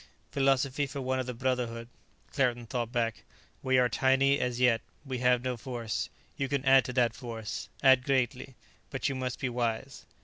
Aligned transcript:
"Philosophy 0.31 0.87
for 0.87 0.99
one 0.99 1.19
of 1.19 1.27
the 1.27 1.33
Brotherhood," 1.35 1.87
Claerten 2.33 2.65
thought 2.67 2.91
back. 2.91 3.23
"We 3.61 3.77
are 3.77 3.87
tiny 3.87 4.39
as 4.39 4.59
yet; 4.59 4.81
we 5.05 5.19
have 5.19 5.43
no 5.43 5.57
force. 5.57 6.09
You 6.37 6.47
can 6.49 6.65
add 6.65 6.85
to 6.85 6.93
that 6.93 7.13
force, 7.13 7.69
add 7.83 8.03
greatly; 8.03 8.55
but 8.89 9.09
you 9.09 9.13
must 9.13 9.39
be 9.39 9.47
wise." 9.49 10.07